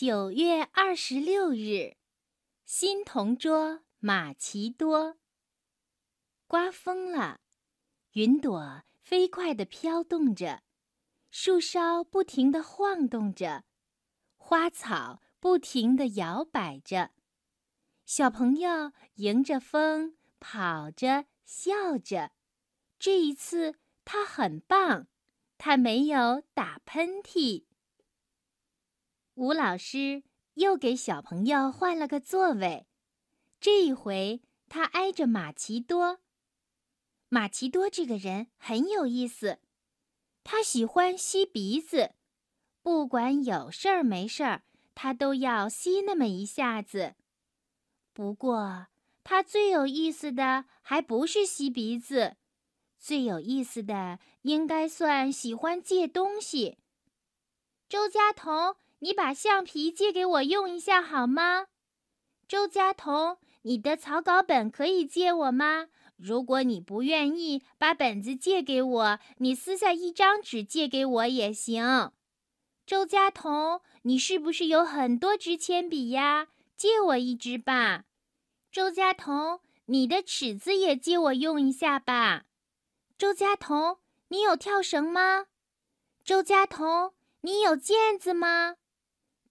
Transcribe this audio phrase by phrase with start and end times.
[0.00, 1.96] 九月二十六日，
[2.64, 5.18] 新同桌马奇多。
[6.46, 7.40] 刮风了，
[8.12, 10.62] 云朵飞快地飘动着，
[11.32, 13.64] 树梢不停地晃动着，
[14.36, 17.10] 花草不停地摇摆着。
[18.06, 22.30] 小朋友迎着风跑着，笑着。
[23.00, 23.74] 这一次
[24.04, 25.08] 他很棒，
[25.58, 27.64] 他没有打喷嚏。
[29.38, 30.24] 吴老师
[30.54, 32.88] 又给小朋友换了个座位，
[33.60, 36.18] 这一回他挨着马奇多。
[37.28, 39.60] 马奇多这个人很有意思，
[40.42, 42.14] 他喜欢吸鼻子，
[42.82, 44.62] 不管有事儿没事儿，
[44.96, 47.14] 他都要吸那么一下子。
[48.12, 48.88] 不过，
[49.22, 52.34] 他最有意思的还不是吸鼻子，
[52.98, 56.78] 最有意思的应该算喜欢借东西。
[57.88, 58.74] 周佳彤。
[59.00, 61.66] 你把橡皮借给我用一下好吗，
[62.48, 63.38] 周佳彤？
[63.62, 65.88] 你的草稿本可以借我吗？
[66.16, 72.10] 如果你不愿意把本子借给我，你撕下一张纸借给我也行。
[72.84, 76.48] 周佳彤，你是不是有很多支铅笔呀？
[76.76, 78.06] 借我一支吧。
[78.72, 82.46] 周佳彤，你的尺子也借我用一下吧。
[83.16, 85.46] 周佳彤，你有跳绳吗？
[86.24, 87.12] 周佳彤，
[87.42, 88.77] 你有毽子吗？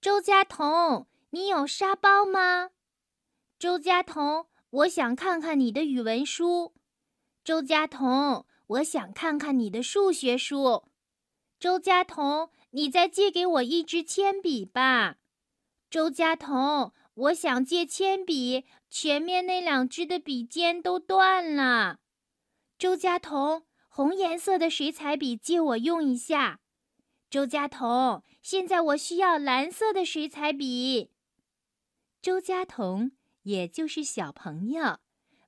[0.08, 2.70] 周佳彤，你有沙包吗？
[3.60, 6.74] 周佳彤，我想看看你的语文书。
[7.44, 10.86] 周佳彤，我想看看你的数学书。
[11.60, 15.18] 周佳彤，你再借给我一支铅笔吧。
[15.90, 22.00] 周佳彤，我想借铅笔，前面那两支的笔尖都断了。
[22.80, 26.62] 周佳彤，红颜色的水彩笔借我用一下。
[27.30, 31.12] 周佳彤，现在我需要蓝色的水彩笔。
[32.22, 33.12] 周佳彤，
[33.44, 35.00] 也就是小朋友，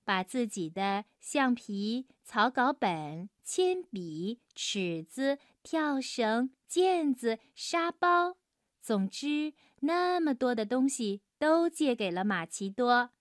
[0.04, 8.36] 把自己的橡皮、草稿本、铅笔、尺子、跳绳、毽子、沙包，
[8.82, 13.12] 总之那么多的东西都借给了马奇多。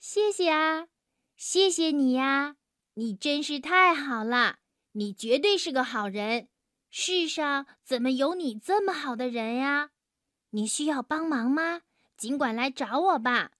[0.00, 0.88] 谢谢啊，
[1.36, 2.56] 谢谢你呀，
[2.94, 4.58] 你真是太好了，
[4.92, 6.48] 你绝对是个好人。
[6.96, 9.90] 世上怎么有你这么好的人呀？
[10.50, 11.82] 你需要帮忙吗？
[12.16, 13.50] 尽管来找我吧。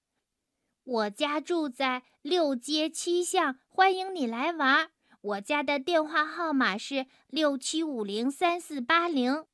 [0.85, 4.89] 我家住在六街七巷，欢迎你来玩。
[5.19, 9.45] 我家的电话号码是六七五零三四八零。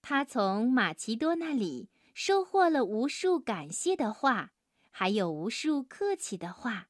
[0.00, 4.52] 他从马奇多那里收获了无数感谢的话，
[4.90, 6.88] 还有无数客气的话。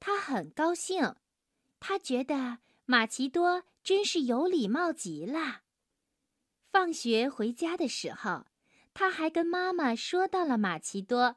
[0.00, 1.14] 他很高兴，
[1.78, 5.60] 他觉得马奇多真是有礼貌极了。
[6.78, 8.46] 放学回家的时候，
[8.94, 11.34] 他还跟妈妈说到了马奇多。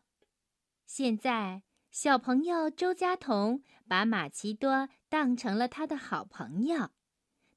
[0.85, 6.91] 现在，小朋友周佳彤把马奇多当成了他的好朋友。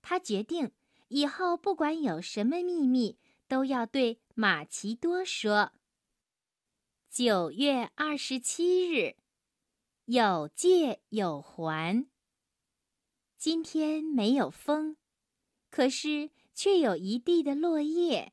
[0.00, 0.72] 他决定
[1.08, 3.18] 以后不管有什么秘密，
[3.48, 5.72] 都要对马奇多说。
[7.10, 9.16] 九月二十七日，
[10.06, 12.06] 有借有还。
[13.36, 14.96] 今天没有风，
[15.68, 16.30] 可是。
[16.54, 18.32] 却有一地的落叶，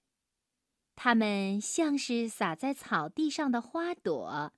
[0.95, 4.53] 它们像是洒在草地上的花朵，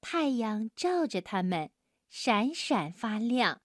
[0.00, 1.70] 太阳照着它们，
[2.08, 3.60] 闪闪发亮。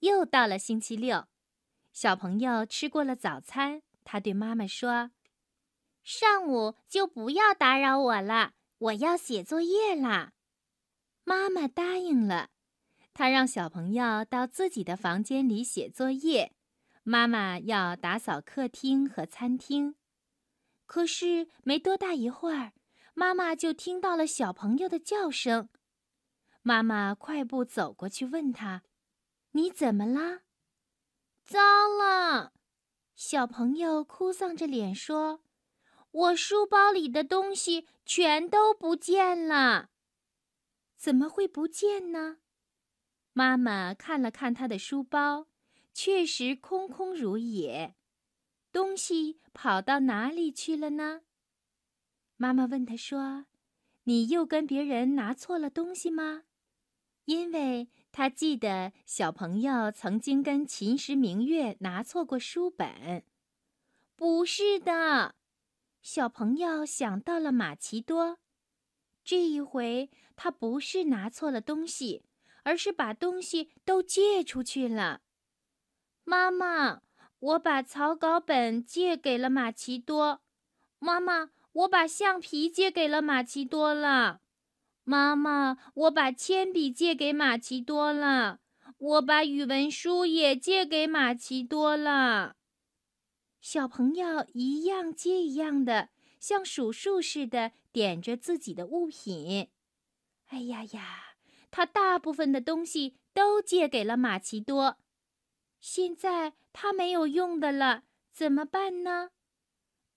[0.00, 1.26] 又到了星期六，
[1.92, 5.12] 小朋友吃过了早餐，他对妈妈说
[6.02, 10.32] ：“上午就不要打扰我了，我要写作业啦。”
[11.24, 12.50] 妈妈答应了，
[13.14, 16.52] 她让小朋友到自己的房间里写作业。
[17.04, 19.96] 妈妈要打扫客厅和餐厅，
[20.86, 22.72] 可是没多大一会儿，
[23.14, 25.68] 妈妈就听到了小朋友的叫声。
[26.62, 28.84] 妈妈快步走过去问他
[29.52, 30.42] ：“你怎么啦？”
[31.42, 31.58] 糟
[31.88, 32.52] 了！
[33.16, 35.42] 小朋友哭丧着脸说
[36.12, 39.90] ：“我书包里的东西全都不见了。”
[40.96, 42.38] 怎么会不见呢？
[43.32, 45.48] 妈妈看了看他的书包。
[45.94, 47.94] 确实空空如也，
[48.72, 51.22] 东西跑到哪里去了呢？
[52.36, 53.46] 妈妈问他说
[54.04, 56.44] ：“你又跟别人拿错了东西吗？”
[57.26, 63.24] 因为他记得小朋友曾经跟秦时明月拿错过书本。
[64.16, 65.36] 不是的，
[66.00, 68.38] 小朋友想到了马奇多，
[69.22, 72.24] 这一回他不是拿错了东西，
[72.64, 75.20] 而是把东西都借出去了。
[76.24, 77.02] 妈妈，
[77.38, 80.40] 我把草稿本借给了马奇多。
[80.98, 84.40] 妈妈，我把橡皮借给了玛奇多了。
[85.04, 88.60] 妈妈，我把铅笔借给玛奇多了。
[88.98, 92.54] 我把语文书也借给玛奇多了。
[93.60, 99.70] 小朋友一样接一样的，像数数似的点着自己的物品。
[100.48, 101.34] 哎呀呀，
[101.72, 104.98] 他大部分的东西都借给了玛奇多。
[105.82, 109.32] 现在他没有用的了，怎么办呢？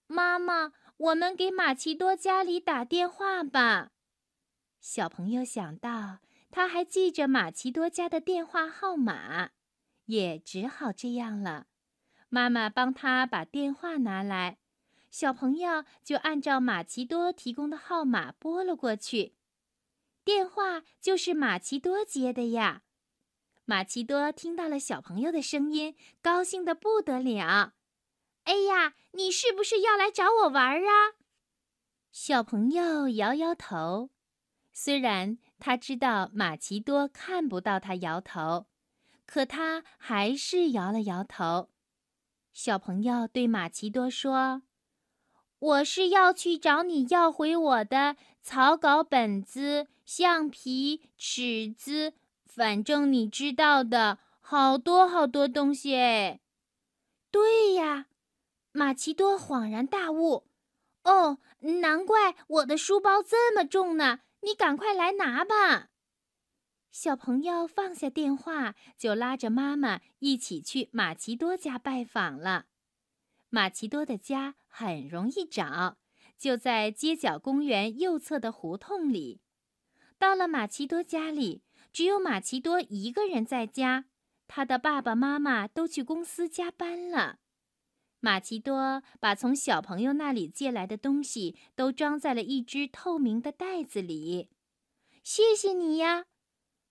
[0.06, 3.92] 妈妈，我们给玛奇多家里打电话吧。
[4.80, 6.20] 小朋友想到，
[6.52, 9.54] 他还记着玛奇多家的电话号码，
[10.06, 11.66] 也只好这样了。
[12.30, 14.60] 妈妈帮他把电话拿来，
[15.10, 19.34] 小朋友就按照玛奇多提供的号码拨了过去。
[20.24, 22.84] 电话就是玛奇多接的呀。
[23.68, 27.74] 马奇多听到了小朋友的声音，高兴得不得了。
[28.46, 31.16] “哎呀，你是不是要来找我玩啊？”
[32.14, 34.12] 小朋友摇摇头。
[34.72, 38.68] 虽然他知道玛奇多看不到他摇头，
[39.26, 41.70] 可他还是摇了摇头。
[42.54, 44.62] 小朋友对马奇多说
[45.58, 52.14] ：“我是要去找你要回我的草稿本子、橡皮、尺子。”
[52.56, 56.40] 反正你知道的，好多好多东西哎。
[57.30, 58.06] 对呀，
[58.72, 60.48] 马奇多恍然大悟。
[61.04, 61.40] 哦，
[61.81, 64.22] 难怪我的书包这么重呢！
[64.44, 65.90] 你赶快来拿吧。
[66.92, 72.68] 小朋友放下电话，就拉着妈妈一起去马奇多家拜访了。
[73.50, 75.98] 马奇多的家很容易找，
[76.38, 79.42] 就在街角公园右侧的胡同里。
[80.18, 81.65] 到了马奇多家里。
[81.96, 84.04] 只有马奇多一个人在家，
[84.48, 87.40] 他的爸爸妈妈都去公司加班了。
[88.20, 94.50] 马奇多把从小朋友那里借来的东西都装在了一只透明的袋子里。
[95.24, 96.26] 谢谢你呀，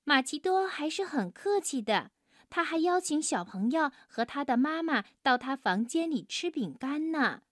[0.04, 2.12] 马奇多还是很客气的。
[2.48, 7.42] 他还邀请小朋友和他的妈妈到他房间里吃饼干呢。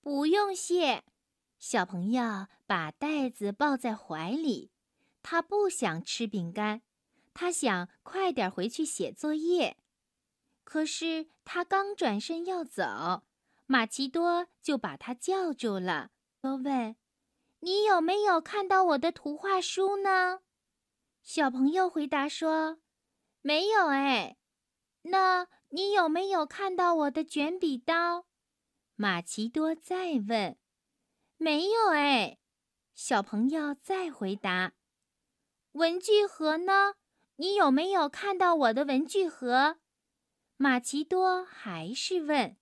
[0.00, 1.04] 不用谢，
[1.60, 4.72] 小朋友把袋子抱在怀里。
[5.22, 6.82] 他不想吃饼干，
[7.34, 9.76] 他想快点回去写作业。
[10.64, 13.24] 可是他刚转身要走，
[13.66, 16.10] 马奇多就把他叫住了，
[16.42, 16.96] 问
[17.60, 20.40] ：“你有没有看到我的图画书呢？”
[21.22, 22.78] 小朋友回答说
[23.42, 24.36] ：“没有哎。”
[25.02, 28.26] 那你有没有看到我的卷笔刀？
[28.96, 30.58] 马奇多再问
[31.38, 32.38] ：“没有哎。”
[32.94, 34.74] 小朋友再回答。
[35.72, 36.94] 文具盒呢？
[37.36, 39.76] 你有没有看到我的文具盒？
[40.56, 42.56] 马奇多还是问。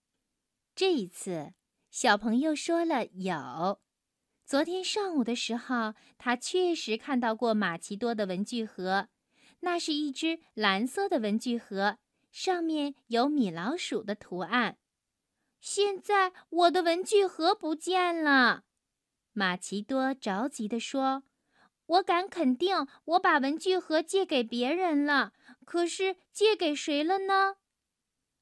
[0.74, 1.54] 这一次，
[1.90, 3.80] 小朋友说了有。
[4.44, 9.08] 昨天上午的时候，他确实看到过马奇多的文具盒。
[9.60, 11.96] 那是一只蓝色的文具盒，
[12.30, 14.76] 上面有米老鼠的图案。
[15.60, 18.64] 现在我的文具盒不见了，
[19.32, 21.24] 马奇多着急地说。
[21.88, 25.32] 我敢肯定，我把文具盒借给别人了。
[25.64, 27.56] 可是借给谁了呢？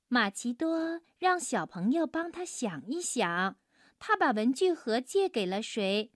[0.08, 3.56] 马奇多让小朋友帮他想一想，
[3.98, 6.12] 他把文具盒借给了谁？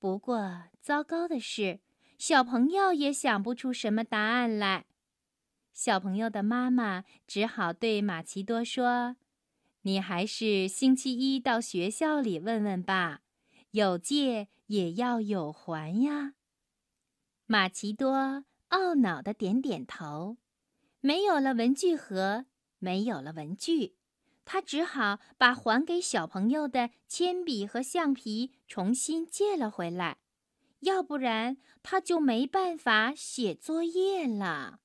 [0.00, 1.80] 不过糟糕的是，
[2.18, 4.86] 小朋友也想不出什么答案来。
[5.72, 9.16] 小朋友的妈妈只好对马奇多说
[9.82, 13.20] ：“你还是星期一到学校里问问吧，
[13.70, 16.34] 有借也要有还呀。”
[17.52, 20.36] 马奇多懊恼的点点头，
[21.00, 22.46] 没有了文具盒，
[22.78, 23.96] 没有了文具，
[24.44, 30.18] 他只好把还给小朋友的铅笔和橡皮重新借了回来，
[30.82, 34.78] 要不然他就没办法写作业了。